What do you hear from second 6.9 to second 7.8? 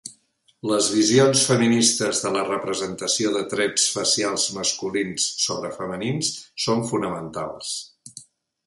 fonamentals.